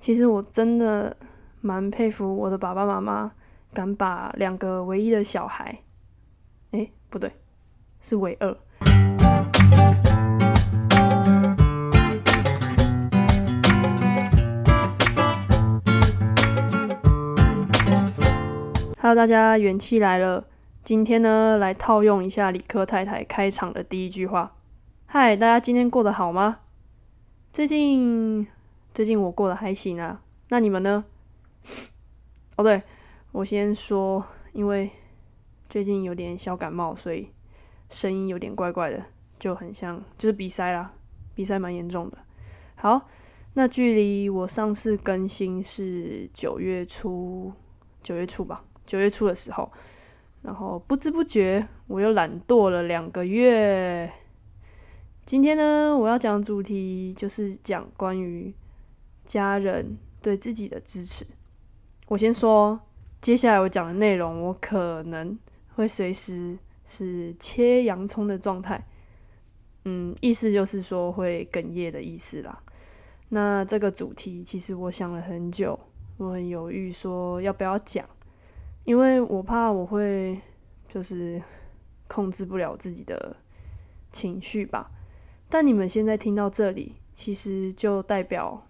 [0.00, 1.14] 其实我真的
[1.60, 3.32] 蛮佩服我的爸爸妈妈，
[3.74, 5.82] 敢把两个唯一的小孩，
[6.70, 7.30] 哎，不对，
[8.00, 8.56] 是唯二。
[18.96, 20.46] Hello，大家元气来了。
[20.82, 24.54] 今天呢，来套用一下理科太太开场的第一句话。
[25.04, 26.60] 嗨，大家今天过得好吗？
[27.52, 28.46] 最近
[28.92, 30.22] 最近我过得还行啊。
[30.48, 31.04] 那你们呢？
[32.56, 32.82] 哦，对，
[33.32, 34.90] 我先说，因为
[35.68, 37.30] 最近有点小感冒，所以
[37.88, 39.04] 声音有点怪怪的，
[39.38, 40.92] 就很像就是鼻塞啦，
[41.34, 42.18] 鼻塞蛮严重的。
[42.74, 43.08] 好，
[43.54, 47.52] 那距离我上次更新是九月初，
[48.02, 48.64] 九月初吧。
[48.84, 49.70] 九月初的时候，
[50.42, 54.10] 然后不知不觉我又懒惰了两个月。
[55.24, 58.52] 今天呢，我要讲主题就是讲关于
[59.30, 61.24] 家人对自己的支持。
[62.08, 62.80] 我先说，
[63.20, 65.38] 接下来我讲的内容，我可能
[65.76, 68.84] 会随时是切洋葱的状态。
[69.84, 72.60] 嗯，意思就是说会哽咽的意思啦。
[73.28, 75.78] 那这个主题其实我想了很久，
[76.16, 78.04] 我很犹豫说要不要讲。
[78.82, 80.40] 因为我怕我会
[80.88, 81.40] 就是
[82.08, 83.36] 控制不了自己的
[84.10, 84.90] 情绪吧，
[85.48, 88.66] 但你们现在听到这里，其实就代表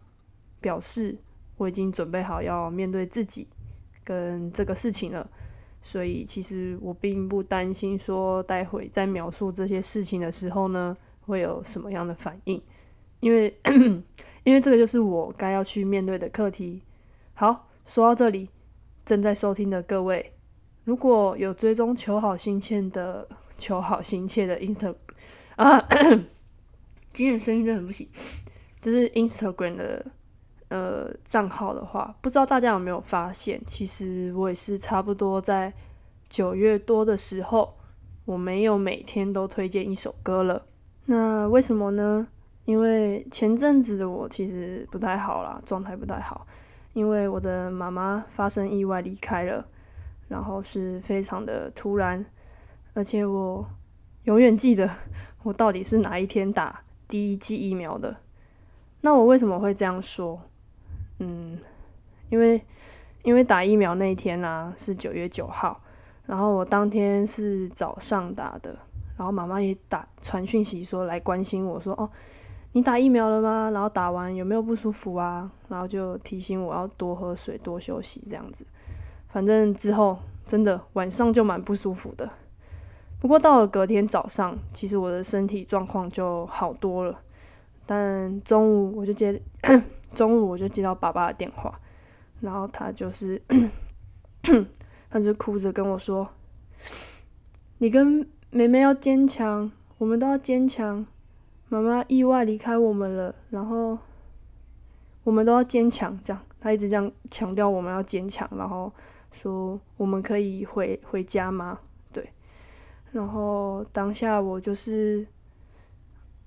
[0.61, 1.17] 表示
[1.57, 3.47] 我已经准备好要面对自己
[4.05, 5.29] 跟这个事情了，
[5.83, 12.63] 所以其实我并不担心说待会在描述这些事情的时候呢会有什么样的反应，
[13.21, 13.55] 因为
[14.45, 16.83] 因为这个就是我该要去面对的课题。
[17.35, 18.49] 好，说到这里。
[19.03, 20.35] 正在收听的各位，
[20.85, 23.27] 如果有追踪求好心切的
[23.59, 24.95] 求好心切的 Instagram
[25.57, 25.81] 啊，
[27.13, 28.07] 今天声音真的很不行，
[28.81, 30.07] 就是 Instagram 的
[30.71, 35.73] 呃账号的话，不知道大家有没有发现，其实我也是差不多在
[36.31, 37.77] 九月多的时候，
[38.25, 40.65] 我没有每天都推荐一首歌了。
[41.05, 42.27] 那为什么呢？
[42.65, 46.47] 因为前阵子的我其实不太好啦，状态不太好。
[46.93, 49.65] 因为我的妈妈发生意外离开了，
[50.29, 52.25] 然后是非常的突然，
[52.95, 53.65] 而且我
[54.25, 54.91] 永远记得
[55.43, 58.17] 我到底是哪一天打第一剂疫苗的。
[59.01, 60.41] 那我为什么会这样说？
[61.21, 61.57] 嗯，
[62.29, 62.61] 因为
[63.23, 65.81] 因为打疫苗那一天呢是九月九号，
[66.27, 68.77] 然后我当天是早上打的，
[69.17, 72.11] 然后妈妈也打传讯息说来关心我说哦。
[72.73, 73.69] 你打疫苗了吗？
[73.75, 75.51] 然后打完有没有不舒服啊？
[75.69, 78.65] 然后就提醒我要多喝水、多休息这样子。
[79.29, 80.17] 反正之后
[80.47, 82.31] 真的晚上就蛮不舒服的。
[83.19, 87.21] 不过到了隔天早上，其实我的身体状况就好多了。
[87.87, 89.43] 但中午我就接
[90.15, 91.81] 中午我就接到爸爸的电话，
[92.41, 93.41] 然后他就是
[95.11, 96.29] 他就哭着跟我说
[97.79, 101.07] ：“你跟妹妹要坚强，我们都要坚强。”
[101.73, 103.97] 妈妈意外离开我们了，然后
[105.23, 106.19] 我们都要坚强。
[106.25, 108.93] 这样，他一直这样强调我们要坚强，然后
[109.31, 111.79] 说我们可以回回家吗？
[112.13, 112.29] 对。
[113.13, 115.25] 然后当下我就是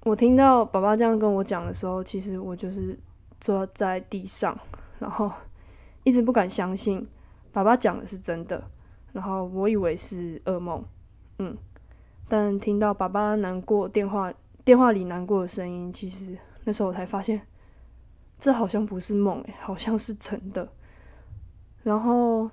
[0.04, 3.00] 我听到爸爸这样跟我讲的时候，其实我就是
[3.44, 4.58] 坐在地上，
[5.00, 5.30] 然后
[6.06, 7.06] 一直不敢相信
[7.52, 8.64] 爸爸讲的是真的，
[9.12, 10.82] 然后我以为是噩梦，
[11.40, 11.58] 嗯。
[12.30, 14.34] 但听到爸爸难过电话。
[14.64, 17.42] 电话里难过的声音，其实那时候我才发现，
[18.40, 20.66] 这好像不是梦诶，好像是真的。
[21.84, 22.50] 然后，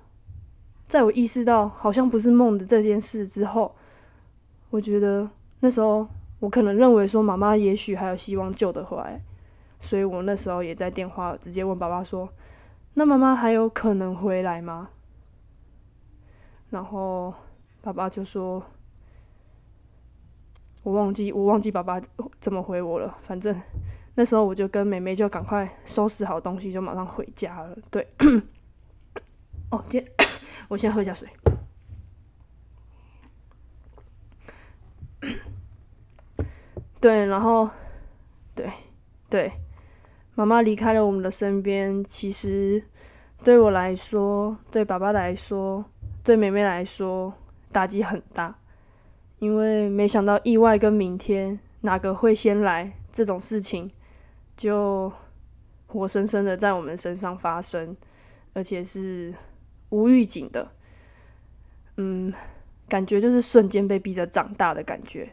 [0.85, 3.77] 在我意识到好像不是梦的这件事之后，
[4.71, 5.31] 我觉得
[5.61, 6.05] 那时候
[6.41, 9.23] 我可能认为说妈妈也许还有希望救得回来，
[9.81, 12.33] 所以我那时候也在电话直接问爸爸说
[12.95, 14.91] ：“那妈妈还有可能回来吗？”
[16.71, 17.35] 然后
[17.83, 18.63] 爸爸就说。
[20.83, 22.01] 我忘记我忘记爸爸
[22.41, 23.55] 怎么回我了，反正
[24.15, 27.77] 那时候我就跟妹妹就赶快收拾好东西，就马上回家了。
[27.91, 28.09] 对，
[29.71, 30.03] 哦，今
[30.69, 31.29] 我先喝一下水。
[36.99, 37.69] 对，然后
[38.55, 38.73] 对
[39.29, 39.53] 对，
[40.41, 42.83] 妈妈离开了我们的身边，其实
[43.45, 45.85] 对我来说，对爸爸来说，
[46.25, 47.35] 对妹妹来说，
[47.71, 48.57] 打击很大。
[49.39, 53.91] 因为没想到意外跟明天哪个会先来这种事情，
[54.57, 55.13] 就
[55.87, 57.95] 活生生的在我们身上发生，
[58.55, 59.35] 而且是
[59.91, 60.71] 无预警的，
[61.99, 62.33] 嗯，
[62.89, 65.31] 感觉就是瞬间被逼着长大的感觉。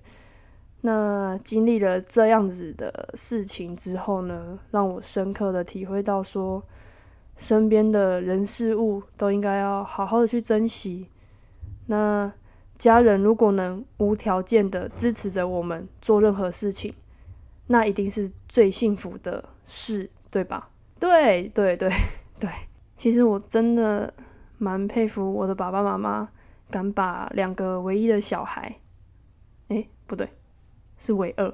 [0.87, 6.63] 那经历了这样子的事情之后呢，让我深刻的体会到说，
[7.35, 11.09] 身边的人事物都应该要好好的去珍惜。
[11.87, 12.31] 那
[12.77, 16.93] 家人如果能无条件的支持着我们做任何事情，
[17.67, 20.69] 那一定是最幸福的事，对吧？
[20.97, 21.91] 对对对
[22.39, 22.49] 对，
[22.95, 24.13] 其实我真的
[24.57, 26.29] 蛮佩服我的爸爸妈妈，
[26.71, 28.79] 敢把两个唯一的小孩，
[29.67, 30.29] 诶，不对，
[30.97, 31.53] 是唯二，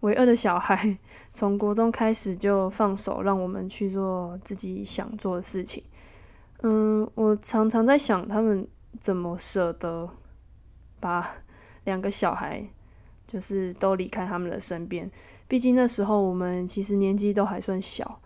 [0.00, 0.98] 唯二的小孩，
[1.34, 5.82] 从国中开始就放手让我们去做自己想做的事情。
[6.62, 8.66] 嗯，我常常在想他们。
[9.00, 10.08] 怎么舍得
[10.98, 11.24] 把
[11.84, 12.66] 两个小孩，
[13.28, 15.08] 就是都离开他们的身边？
[15.46, 18.18] 毕竟那时候我们其实年纪都还算小。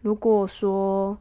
[0.00, 1.16] 如果说，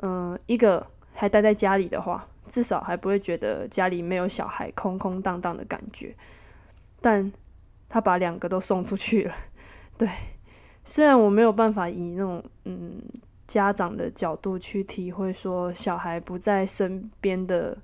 [0.00, 0.84] 嗯，一个
[1.14, 6.14] 还待在家里的话，至少还不会觉得家里没有小孩空空荡荡的感觉。
[7.00, 7.32] 但
[7.92, 9.34] 他把两个都送出去了，
[9.98, 10.08] 对。
[10.84, 13.02] 虽然我没有办法以那种嗯
[13.46, 17.76] 家长的角度去体会说小孩不在身边的。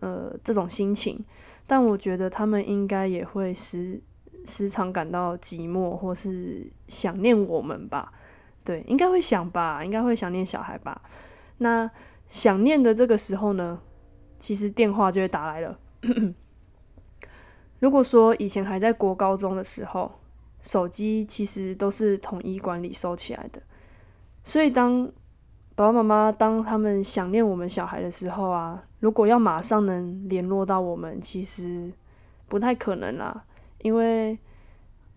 [0.00, 1.18] 呃，这种心情，
[1.66, 3.98] 但我觉得他们应该也会时
[4.44, 8.12] 时常感到寂寞，或是想念我们吧？
[8.64, 11.00] 对，应该会想吧，应该会想念小孩吧？
[11.58, 11.90] 那
[12.28, 13.80] 想念的这个时候呢，
[14.38, 15.78] 其实电话就会打来了。
[17.84, 20.10] 如果说以前还在国高中的时候，
[20.62, 23.60] 手机其实都是统一管理收起来的，
[24.42, 25.06] 所以当
[25.74, 28.82] 爸爸妈妈当他们想念我们小孩的时候啊。
[29.00, 31.92] 如果要马上能联络到我们，其实
[32.48, 33.44] 不太可能啦，
[33.82, 34.38] 因为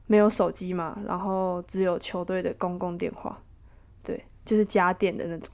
[0.08, 3.42] 没有手机嘛，然后只有球队的公共电话，
[4.04, 5.50] 对，就是家电的那种。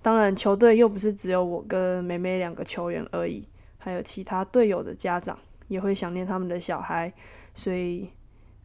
[0.00, 3.44] 当然，球队又不是只有我跟梅梅两个球员而已，
[3.76, 5.36] 还有其他队友的家长
[5.68, 7.12] 也会想念他们的小孩，
[7.54, 8.10] 所以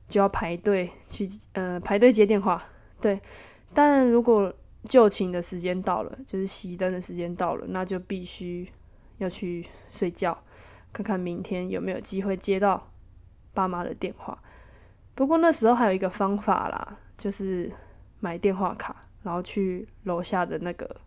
[0.10, 2.62] 就要排队去，呃，排队接电话。
[3.00, 3.22] 对，
[3.74, 4.52] 但如果
[4.86, 8.68] 就寝的时间到了，就是熄灯的时间到了，那就必须。
[9.20, 10.38] 要去睡觉，
[10.92, 12.92] 看看明天有没有机会接到
[13.54, 14.38] 爸妈的电话。
[15.14, 17.72] 不过那时候还有一个方法啦，就是
[18.20, 20.98] 买电话卡，然后去楼下的那个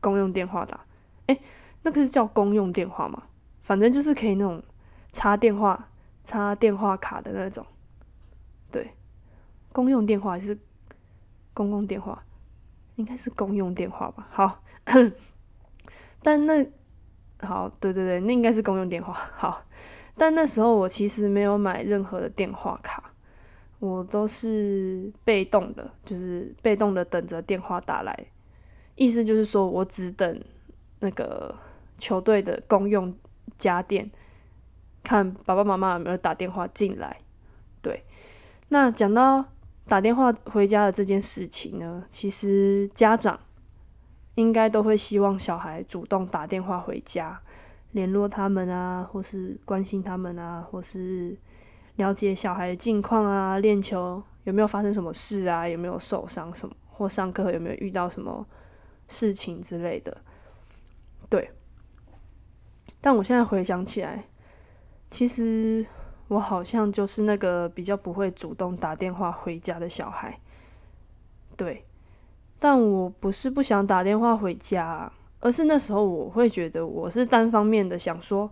[0.00, 0.84] 公用电话打。
[1.26, 1.40] 哎，
[1.82, 3.22] 那个是叫公用电话吗？
[3.64, 4.62] 反正就是可以那种
[5.10, 5.88] 插电话、
[6.22, 7.66] 插电话卡的那种。
[8.70, 8.92] 对，
[9.72, 10.56] 公用电话还是
[11.52, 12.22] 公共电话？
[12.94, 14.28] 应该是公用电话吧。
[14.30, 14.60] 好。
[16.22, 16.66] 但那
[17.40, 19.12] 好，对对对，那应该是公用电话。
[19.12, 19.64] 好，
[20.14, 23.12] 但那时候我其实没有买任何的电话卡，
[23.78, 28.26] 我都是被动的，就是被动的等着电话打来。
[28.94, 30.44] 意思就是说我只等
[31.00, 31.54] 那个
[31.98, 33.14] 球队的公用
[33.56, 34.10] 家电，
[35.02, 37.20] 看爸爸妈妈有没有打电话进来。
[37.82, 38.04] 对，
[38.68, 39.44] 那讲到
[39.86, 43.38] 打电话回家的这件事情呢，其实家长。
[44.36, 47.40] 应该都会希望小孩主动打电话回家，
[47.92, 51.38] 联络他们啊，或是关心他们啊，或是
[51.94, 58.44] 了解小孩的近况啊，练球有没有发生什么事啊，有没有受伤什么，或上课有没有遇到什么
[59.06, 60.20] 事情之类的。
[61.30, 61.52] 对，
[63.04, 64.24] 但我现在回想起来，
[65.10, 65.84] 其实
[66.28, 70.40] 我好像就是那个比较不会主动打电话回家的小孩。
[71.54, 71.84] 对。
[72.58, 78.50] 但我不是不想打电话回家，而是那时候我会觉得我是单方面的想说，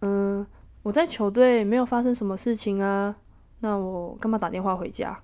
[0.00, 0.46] 嗯，
[0.82, 3.14] 我在球队没有发生什么事情啊，
[3.60, 5.20] 那我干嘛打电话回家？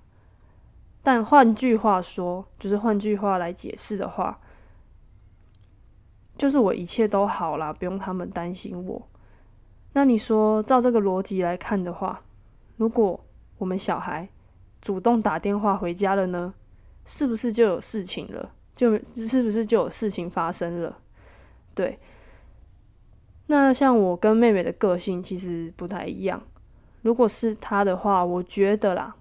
[1.01, 4.39] 但换句话说，就是换句话来解释的话，
[6.45, 9.01] 就是我一切都好啦，不用他们担心我。
[9.93, 12.21] 那你说，照这个逻辑来看的话，
[12.77, 13.19] 如果
[13.57, 14.29] 我们小孩
[14.79, 16.53] 主动打电话回家了呢？
[17.03, 18.51] 是不是就有事情了？
[18.75, 20.99] 就是不是就有事情发生了？
[21.73, 21.97] 对。
[23.47, 26.39] 那像我跟妹妹的个性其实不太一样。
[27.01, 29.15] 如果是她的话，我觉得啦，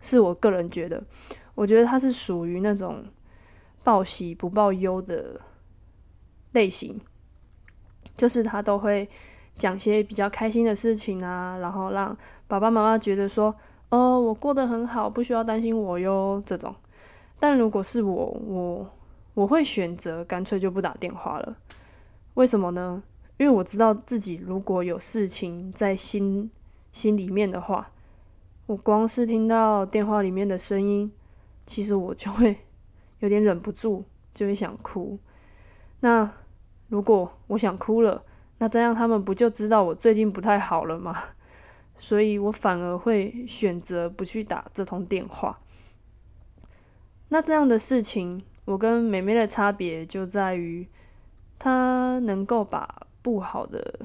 [0.00, 1.02] 是我个人觉得，
[1.56, 3.04] 我觉得她是属于那种
[3.82, 5.40] 报喜不报忧的
[6.52, 7.00] 类型，
[8.16, 9.08] 就是他都会
[9.56, 12.16] 讲些比较开心的事情啊，然后让
[12.48, 13.54] 爸爸妈妈觉得说，
[13.90, 16.74] 哦，我过得很好，不需要担心我哟，这种。
[17.38, 18.90] 但如果是我，我
[19.34, 21.56] 我会选择干脆就不打电话了。
[22.34, 23.02] 为什么呢？
[23.38, 26.50] 因为我知道自己如果有事情在心
[26.92, 27.90] 心里面的话，
[28.66, 31.10] 我光是听到电话里面的声音，
[31.64, 32.56] 其实我就会
[33.20, 34.04] 有点忍不住，
[34.34, 35.18] 就会想哭。
[36.00, 36.30] 那
[36.88, 38.24] 如果我想哭了，
[38.58, 41.16] 那这样他们不就知道我最近不太好了吗？
[41.98, 45.60] 所以我反而会选择不去打这通电话。
[47.28, 50.88] 那这样的事情，我跟美美的差别就在于，
[51.58, 54.00] 她能够把不好的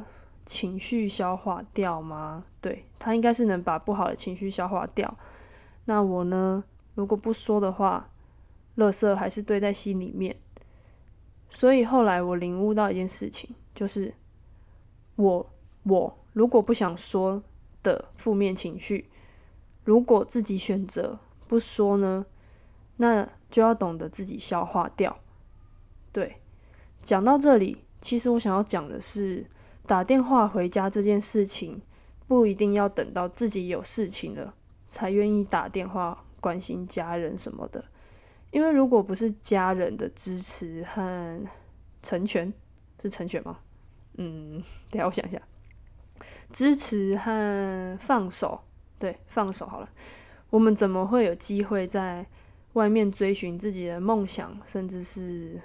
[0.46, 2.44] 情绪消化掉吗？
[2.62, 5.18] 对，她应该是能把不好的情绪消化掉。
[5.86, 6.64] 那我呢？
[6.96, 8.10] 如果不说的话，
[8.78, 10.36] 垃圾还是堆在心里面。
[11.50, 14.14] 所以后来我领悟到一件事情，就是
[15.16, 15.50] 我
[15.84, 17.42] 我如果不想说
[17.82, 19.10] 的负面情绪，
[19.84, 22.26] 如果自己选择不说呢？
[22.98, 25.20] 那就要懂得自己消化掉。
[26.12, 26.38] 对，
[27.02, 29.46] 讲到这里，其实我想要讲的是，
[29.86, 31.82] 打电话回家这件事情，
[32.26, 34.54] 不一定要等到自己有事情了
[34.88, 37.84] 才愿意打电话关心家人什么的。
[38.56, 41.46] 因为如果不是家人的支持和
[42.02, 42.54] 成全，
[43.02, 43.60] 是成全吗？
[44.14, 45.42] 嗯，等下我想一下，
[46.54, 48.62] 支持和放手，
[48.98, 49.90] 对，放手好了。
[50.50, 52.26] 我们怎么会有机会在？
[52.74, 55.62] 外面追寻自己的梦想，甚至是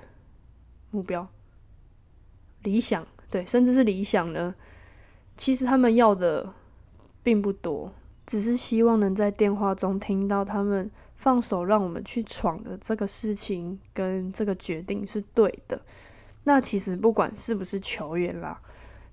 [0.93, 1.27] 目标、
[2.63, 4.55] 理想，对，甚至是理想呢？
[5.37, 6.55] 其实他们要的
[7.21, 7.93] 并不多，
[8.25, 10.89] 只是希望能在电话中听到他们
[11.21, 15.81] 放手让我们去闯的这个事情跟这个决定是对的。
[16.45, 18.61] 那其实不管是不是球员啦，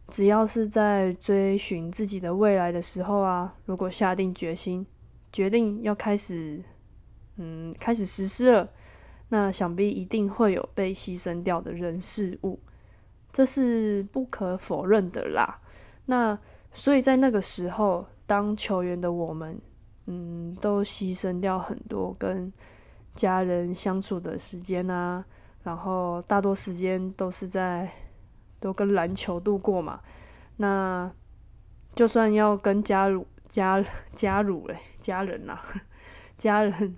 [0.07, 4.83] 只要是在追寻自己的未来的时候啊，如果下定决心，
[5.31, 6.63] 决定要开始。
[7.39, 8.67] 嗯，开始实施了，
[9.29, 12.59] 那想必一定会有被牺牲掉的人事物，
[13.31, 15.61] 这是不可否认的啦。
[16.07, 16.35] 那
[16.73, 19.61] 所以在那个时候，当球员的我们，
[20.07, 22.51] 嗯，都牺牲掉很多跟
[23.13, 25.23] 家人相处的时间啊，
[25.63, 27.89] 然后大多时间都是在
[28.59, 29.99] 都跟篮球度过嘛。
[30.57, 31.11] 那
[31.95, 33.83] 就算要跟家乳家
[34.15, 35.59] 家乳嘞，家人呐，
[36.37, 36.95] 家人。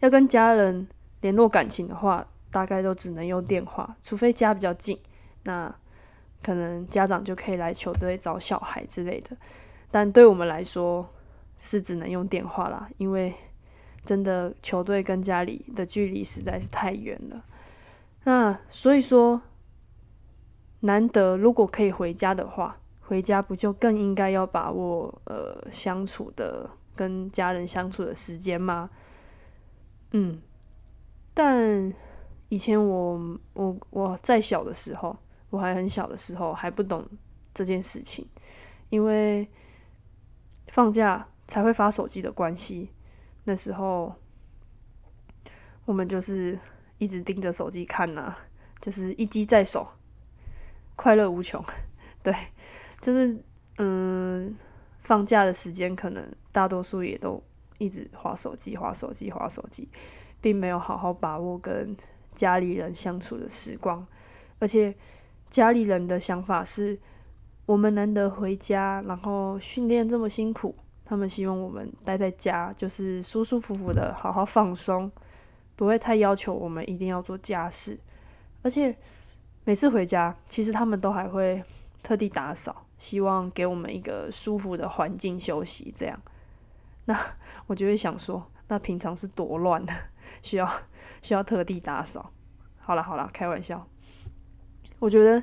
[0.00, 0.86] 要跟家人
[1.22, 4.96] 联络感情的话，大概都只能用电话，除非家比较近，
[5.42, 5.74] 那
[6.40, 9.36] 可能家长就可以来球队找小孩之类的。
[9.90, 11.04] 但对我们来说，
[11.58, 13.34] 是只能用电话啦，因为
[14.04, 17.42] 真的球队跟家里的距离实在是太远了。
[18.24, 19.40] 那所以说，
[20.80, 28.90] 难得如果可以回家的话，回家不就更应该要把握呃相处的跟家人相处的时间吗？
[30.12, 30.40] 嗯，
[31.34, 31.92] 但
[32.48, 35.16] 以前我我我在小的时候，
[35.50, 37.06] 我还很小的时候还不懂
[37.52, 38.26] 这件事情，
[38.90, 39.48] 因为
[40.68, 42.90] 放假才会发手机的关系，
[43.42, 44.14] 那时候
[45.84, 46.56] 我们就是
[46.98, 48.32] 一直盯着手机看呐，
[48.80, 49.88] 就是一机在手，
[50.94, 51.60] 快乐无穷。
[52.22, 52.32] 对，
[53.00, 53.42] 就是
[53.78, 54.54] 嗯，
[54.98, 57.42] 放假的时间可能大多数也都。
[57.80, 59.88] 一直划手机，划手机，划手机，
[60.40, 61.96] 并没有好好把握跟
[62.32, 64.04] 家里人相处的时光。
[64.58, 64.92] 而且
[65.48, 66.98] 家里人的想法是，
[67.66, 70.74] 我们难得回家，然后训练这么辛苦，
[71.08, 75.10] 他们希望我们待在家，就是舒舒服服的好好放松，
[75.74, 77.98] 不会太要求我们一定要做家事。
[78.60, 78.94] 而且
[79.64, 81.64] 每次回家，其实他们都还会
[82.02, 86.20] 特地打扫，希望给我们一个舒服的环境休息，这样。
[87.06, 87.18] 那
[87.66, 89.94] 我就会想说，那平常是多乱的，
[90.42, 90.68] 需要
[91.22, 92.30] 需要特地打扫。
[92.76, 93.88] 好了好了，开玩笑。
[94.98, 95.42] 我觉得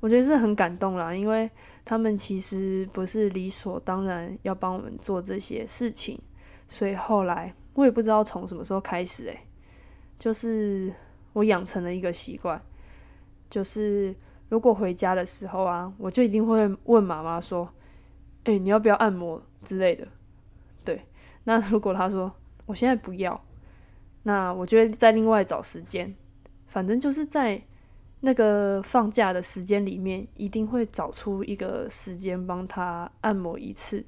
[0.00, 1.50] 我觉得是很感动啦，因为
[1.84, 6.18] 他们其实不是理所当然要帮我们做这些事情，
[6.68, 9.46] 所以后来我也不知道从什么时候开始，诶，
[10.18, 10.92] 就是
[11.32, 12.60] 我养成了一个习惯，
[13.50, 14.14] 就是
[14.48, 17.68] 如果回家的时候啊，我就一定会问妈妈说
[18.44, 20.06] ：“诶，你要不要按摩之类的？”
[20.84, 21.06] 对，
[21.44, 22.32] 那如果他说
[22.66, 23.44] 我现在不要，
[24.22, 26.14] 那我就会再另外找时间，
[26.66, 27.60] 反正就是在
[28.22, 34.04] 那个放假的时间里面，一定会找出一个时间帮他按摩一次，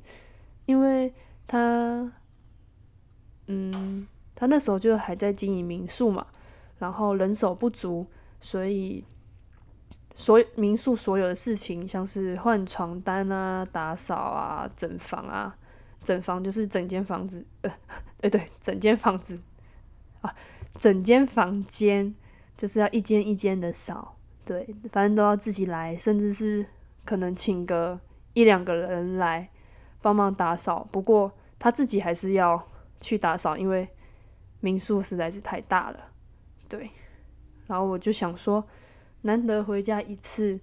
[0.65, 1.13] 因为
[1.47, 2.11] 他，
[3.49, 6.27] 嗯，他那时候就还在经营民宿嘛，
[6.79, 8.07] 然后人手不足，
[8.41, 9.05] 所以
[10.17, 15.57] 所民宿所有的事情，像是换床单啊、打扫啊、整房啊。
[16.05, 17.71] 整房就是整间房子，呃，
[18.21, 19.41] 对 对，整间房子
[20.21, 20.35] 啊，
[20.79, 22.15] 整间房间
[22.57, 26.65] 就是要一间一间的扫，对，反正都要自己来，甚至是
[27.05, 27.99] 可能请个
[28.33, 29.51] 一两个人来
[30.01, 30.87] 帮忙打扫。
[30.91, 32.69] 不过他自己还是要
[33.01, 33.89] 去打扫，因为
[34.61, 35.99] 民宿实在是太大了，
[36.69, 36.91] 对。
[37.67, 38.65] 然后我就想说，
[39.23, 40.61] 难得回家一次，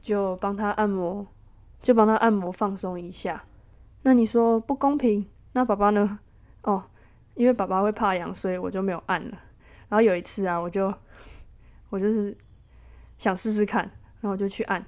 [0.00, 1.26] 就帮他按摩。
[1.82, 3.44] 就帮他按摩放松一下。
[4.02, 5.28] 那你说不公平？
[5.50, 6.20] 那爸爸呢？
[6.62, 6.84] 哦，
[7.34, 9.36] 因为爸爸会怕痒，所以我就没有按了。
[9.92, 10.90] 然后有一次啊，我就
[11.90, 12.34] 我就是
[13.18, 14.82] 想试试看，然后我就去按，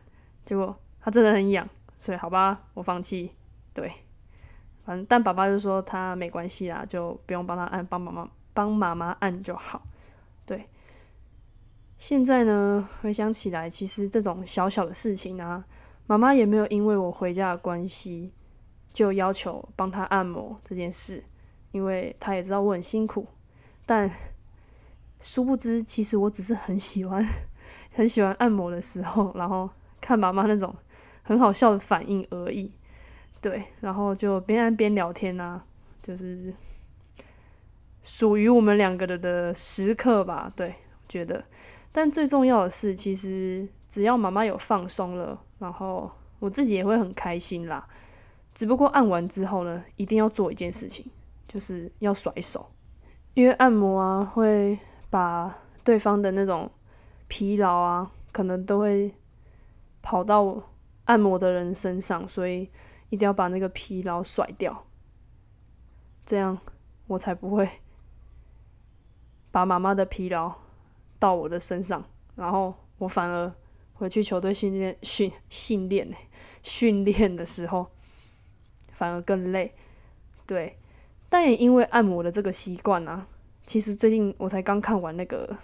[0.47, 1.69] 结果他真的很痒，
[1.99, 3.31] 所以好吧，我放弃。
[3.75, 3.93] 对，
[4.83, 9.83] 反正但爸爸就说他没关系啦，就不用帮他按，帮妈妈帮妈妈按就好。
[10.47, 10.71] 对，
[11.99, 15.63] 现在呢回想起来，其实这种小小的事情啊，
[16.07, 18.33] 妈妈也没有因为我回家的关系
[18.91, 21.23] 就要求帮他按摩这件事，
[21.73, 23.27] 因为他也知道我很辛苦，
[23.85, 24.11] 但。
[25.25, 27.26] 殊不知，其实我只是很喜欢，
[27.97, 30.73] 很喜欢按摩的时候，然后看妈妈那种
[31.23, 32.71] 很好笑的反应而已。
[33.40, 35.64] 对，然后就边按边聊天啊，
[36.02, 36.52] 就是
[38.02, 40.52] 属于我们两个的的时刻吧。
[40.54, 40.75] 对，
[41.09, 41.43] 觉得。
[41.90, 47.88] 但最重要的是，其实只要妈妈有放松了，然后我自己也会很开心啦。
[48.54, 51.07] 只不过按完之后呢，一定要做一件事情，
[51.49, 52.71] 就是要甩手，
[53.33, 54.78] 因为按摩啊会。
[55.14, 56.68] 把对方的那种
[57.28, 59.14] 疲劳啊，可能都会
[60.02, 60.61] 跑到
[61.04, 62.68] 按摩的人身上，所以
[63.11, 64.87] 一定要把那个疲劳甩掉，
[66.26, 66.59] 这样
[67.06, 67.71] 我才不会
[69.52, 70.52] 把妈妈的疲劳
[71.21, 72.04] 到我的身上，
[72.35, 73.54] 然后我反而
[73.92, 76.12] 回去球队训练训训练
[76.64, 77.87] 训练的时候
[78.90, 79.73] 反而更累，
[80.44, 80.76] 对，
[81.28, 83.28] 但也因为按摩的这个习惯啊。
[83.66, 85.56] 其实最近我才刚看完那个，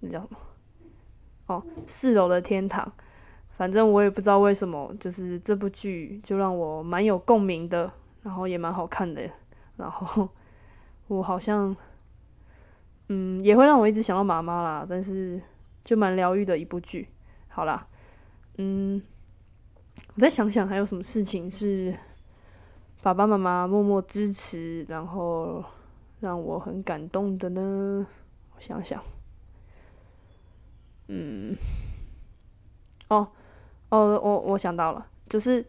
[0.00, 0.36] 那叫什么？
[1.46, 2.90] 哦，四楼的天堂。
[3.56, 7.90] 反正我也不知道为什么，就是这部剧就让我蛮有共鸣的，
[8.22, 9.22] 然后也蛮好看的。
[9.76, 10.28] 然后
[11.06, 11.74] 我好像，
[13.08, 14.86] 嗯，也会让我一直想到妈妈啦。
[14.88, 15.40] 但是
[15.84, 17.08] 就蛮疗愈的一部剧。
[17.48, 17.86] 好啦，
[18.58, 19.00] 嗯，
[20.14, 21.94] 我再想想还有什么事情是
[23.02, 25.64] 爸爸妈妈默默支持，然后。
[26.18, 28.06] 让我很感动的呢，
[28.54, 29.02] 我想想，
[31.08, 31.54] 嗯，
[33.08, 33.28] 哦，
[33.90, 35.64] 哦，我我想到了，就是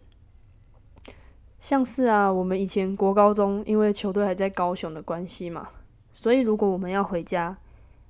[1.60, 5.68] 像是啊，我们以前国高中因为球队还在高雄的关系嘛，
[6.14, 7.58] 所以如果我们要回家，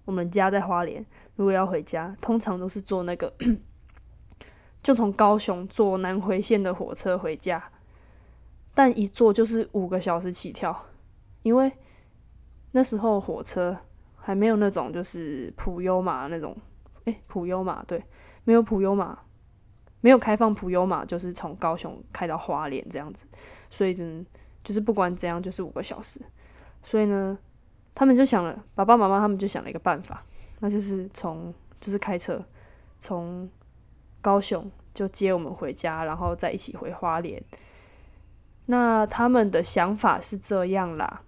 [0.05, 1.03] 我们家在花莲，
[1.35, 3.33] 如果要回家，通常都是坐那个，
[4.83, 7.71] 就从高雄坐南回线的火车回家，
[8.75, 10.85] 但一坐就是五个小时起跳，
[11.41, 11.71] 因为。
[12.77, 13.75] 那时候火车
[14.15, 16.55] 还没有那种就是普悠玛那种，
[17.05, 17.99] 诶，普悠玛对，
[18.43, 19.17] 没有普悠玛，
[19.99, 23.25] 没有开放普悠玛，就是从高雄开到花莲这样子，
[23.71, 24.23] 所以呢，
[24.63, 26.21] 就是不管怎样就是五个小时，
[26.83, 27.35] 所以呢，
[27.95, 30.23] 他们就想了，爸爸妈妈他们就想了一个办法，
[30.59, 32.39] 那就是从就是开车
[32.99, 33.49] 从
[34.21, 37.43] 高雄就接我们回家，然后再一起回花莲。
[38.67, 41.23] 那他们的想法是这样啦。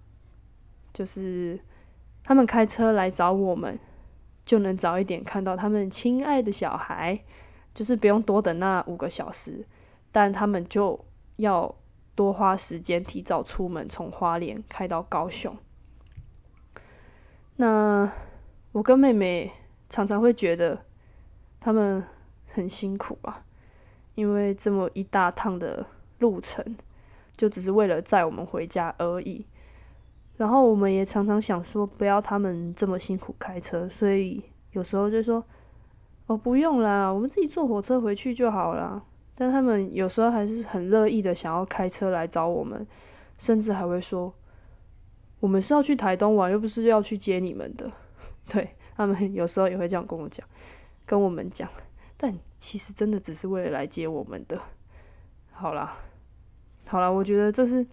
[0.92, 1.58] 就是
[2.22, 3.78] 他们开车来找我们，
[4.44, 7.22] 就能早一点看到他们亲爱的小孩，
[7.74, 9.66] 就是不用多等那五个小时，
[10.10, 11.04] 但他们就
[11.36, 11.74] 要
[12.14, 15.56] 多花时间提早出门，从花莲开到高雄。
[17.56, 18.10] 那
[18.72, 19.52] 我跟妹妹
[19.88, 20.84] 常常会觉得
[21.60, 22.02] 他们
[22.46, 23.44] 很辛苦啊，
[24.14, 25.86] 因为这么一大趟的
[26.18, 26.76] 路程，
[27.36, 29.46] 就只是为了载我们回家而已。
[30.40, 35.44] 然后我们也常常想说，不要他们这么辛苦开车，所以有时候就说，
[36.24, 39.04] 哦，不用啦，我们自己坐火车回去就好了。
[39.34, 42.86] 但他们有时候还是很乐意的想要开车来找我们，
[43.36, 44.32] 甚至还会说，
[45.40, 47.92] 我们是要去台东玩，又不是要去接你们的。
[48.48, 50.48] 对他们有时候也会这样跟我讲，
[51.04, 51.68] 跟我们讲，
[52.16, 54.58] 但其实真的只是为了来接我们的。
[55.52, 55.98] 好啦，
[56.86, 57.86] 好啦，我觉得这是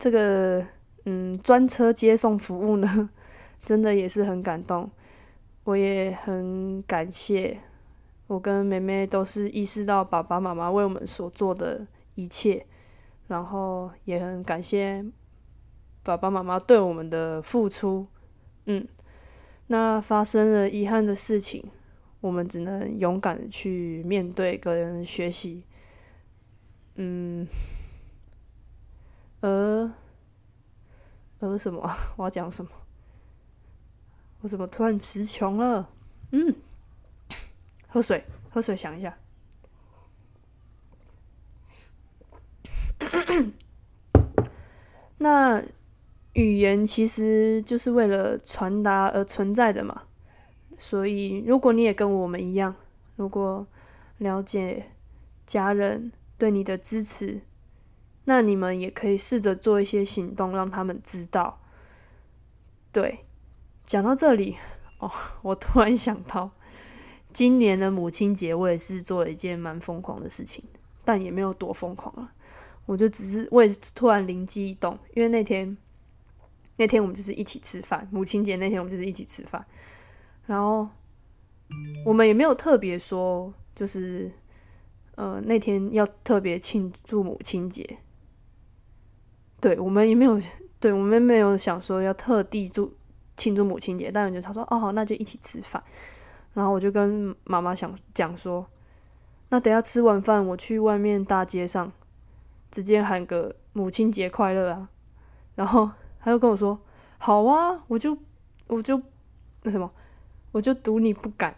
[0.00, 0.66] 这个。
[1.10, 3.08] 嗯，专车接送服务呢，
[3.64, 4.90] 真的也是很感动。
[5.64, 7.58] 我也很感谢，
[8.26, 12.66] 我跟妹妹都是意识到爸爸妈妈为我们所做的一切，
[13.28, 15.02] 然后也很感谢
[16.02, 18.06] 爸爸妈妈对我们的付出。
[18.66, 18.86] 嗯，
[19.68, 21.64] 那发生了遗憾的事情，
[22.20, 25.64] 我们只能勇敢的去面对跟学习。
[26.96, 27.48] 嗯，
[29.40, 29.90] 而。
[31.40, 31.88] 呃，什么？
[32.16, 32.70] 我要讲什么？
[34.40, 35.88] 我怎么突然词穷了？
[36.32, 36.54] 嗯，
[37.88, 39.16] 喝水，喝水，想一下。
[45.18, 45.62] 那
[46.34, 50.02] 语言其实就是为了传达而存在的嘛。
[50.76, 52.74] 所以，如果你也跟我们一样，
[53.16, 53.66] 如果
[54.18, 54.92] 了解
[55.46, 57.40] 家人对你的支持，
[58.28, 61.58] 那你们也可以试着做一些行动，让他们知道。
[62.92, 63.20] 对，
[63.86, 64.54] 讲到这里，
[64.98, 65.10] 哦，
[65.40, 66.50] 我突然想到，
[67.32, 70.62] 今年的母亲节，我也是做了一件蛮疯狂的事情，
[71.06, 72.34] 但也没有多疯狂啊。
[72.84, 75.74] 我就只是，我也是突然灵机一动，因为那天
[76.76, 79.64] 那天我们就是一起吃饭，母亲节那天我们就是一起吃饭，
[80.44, 80.86] 然后
[82.04, 84.30] 我们也没有特别说，就是
[85.14, 87.98] 呃那天要特别庆祝母亲节，
[89.60, 90.40] 对我们也没有，
[90.80, 92.94] 对我们没有想说要特地祝
[93.36, 95.82] 庆祝母亲节，但我就他说哦，那就一起吃饭，
[96.54, 98.66] 然后我就跟妈妈想讲说，
[99.48, 101.92] 那等下吃完饭我去外面大街上。
[102.70, 104.90] 直接喊个母亲节快乐啊！
[105.54, 105.90] 然后
[106.20, 106.78] 他就跟我说
[107.16, 108.14] ：“好啊，我就
[108.66, 109.00] 我就
[109.62, 109.90] 那什么，
[110.52, 111.56] 我就赌你不敢。”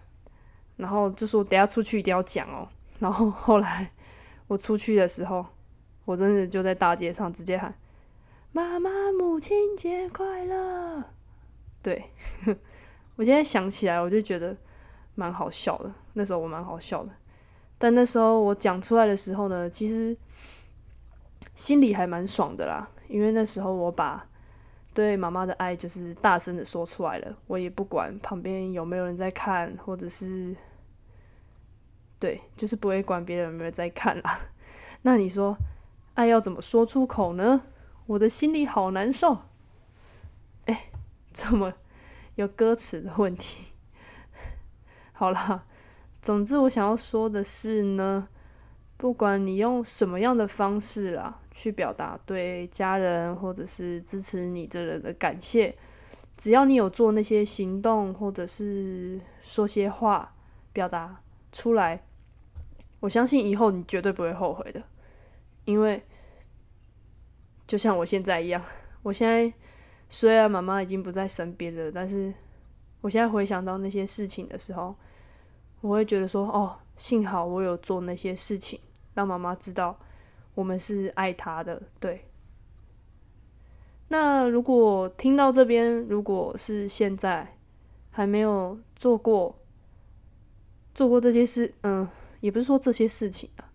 [0.78, 2.68] 然后就说：“等下出去一定要讲哦。”
[3.00, 3.90] 然后后来
[4.46, 5.44] 我出去的时候，
[6.04, 7.74] 我真的就在大街上直接喊
[8.52, 11.04] ：“妈妈，母亲节快乐！”
[11.82, 12.10] 对
[13.16, 14.56] 我现在想起来，我就觉得
[15.14, 15.92] 蛮好笑的。
[16.14, 17.10] 那时候我蛮好笑的，
[17.78, 20.16] 但那时候我讲出来的时候呢，其实。
[21.56, 24.26] 心里还蛮爽的啦，因为那时候我把
[24.94, 30.56] 对妈妈的爱就是大声的说出来了，我也不管旁边有没有人在看，或者是
[32.18, 34.40] 对，就是不会管别人有没有在看啦。
[35.02, 35.54] 那你说
[36.14, 37.60] 爱要怎么说出口呢？
[38.10, 39.38] 我的心里好难受。
[40.66, 40.90] 哎，
[41.32, 41.74] 怎么
[42.34, 43.66] 有歌词的问题。
[45.12, 45.64] 好了，
[46.20, 48.28] 总之我想要说的是呢。
[48.96, 55.74] 不管你用什么样的方式啦，去表达对家人或者是支持你的人的感谢，
[56.36, 60.34] 只要你有做那些行动或者是说些话
[60.74, 62.04] 表达出来，
[62.98, 64.82] 我相信以后你绝对不会后悔的。
[65.64, 66.02] 因为
[67.70, 68.61] 就像我现在一样，
[69.00, 69.52] 我现在
[70.09, 72.35] 虽然妈妈已经不在身边了，但是
[73.00, 74.92] 我现在回想到那些事情的时候，
[75.80, 78.80] 我会觉得说：哦，幸好我有做那些事情。
[79.14, 79.96] 让妈妈知道
[80.56, 82.24] 我们是爱她的，对。
[84.09, 87.56] 那如果听到这边，如果是现在
[88.11, 89.56] 还没有做过
[90.92, 92.09] 做过这些事，嗯，
[92.40, 93.70] 也不是说这些事情啊，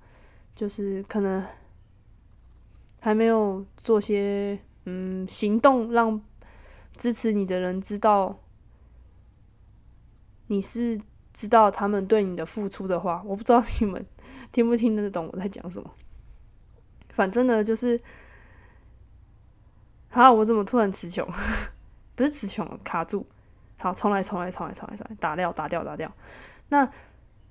[0.54, 1.42] 就是可能
[3.06, 6.20] 还没有做些嗯行动，让
[6.98, 8.40] 支持你的人知道
[10.48, 11.00] 你是
[11.32, 14.04] 知道他们对你的付出的话，我不知道你们。
[14.52, 15.92] 听不听得懂我在讲什么？
[17.10, 18.02] 反正呢，就是，
[20.10, 21.30] 好，我怎么突然词穷？
[22.16, 23.28] 不是词穷，卡住。
[23.78, 26.12] 好，重来，重来，重来，重来，重来，打掉，打掉，打掉。
[26.70, 26.90] 那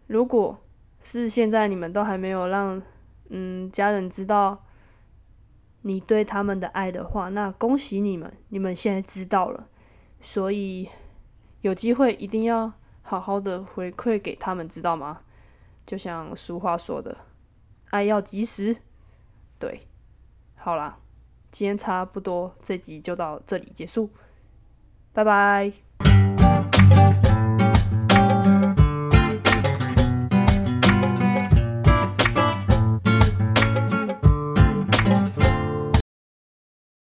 [0.09, 0.61] 如果
[1.01, 2.83] 是现在你们都还没有让
[3.29, 4.64] 嗯家人知道
[5.87, 9.69] 你对他们的爱的话，那恭喜你们，你们现在知道了。
[10.19, 10.89] 所以
[11.61, 15.21] 有机会一定要好好的回馈给他们，知道吗？
[15.85, 17.19] 就像俗话说的
[17.93, 18.75] ，“爱要及时”。
[19.61, 19.87] 对，
[20.57, 20.99] 好啦，
[21.53, 24.09] 今天差不多，这集就到这里结束，
[25.13, 25.71] 拜拜。